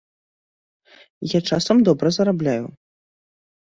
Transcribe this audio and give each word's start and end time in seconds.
Я 1.37 1.43
часам 1.53 1.77
добра 1.91 2.07
зарабляю. 2.19 2.65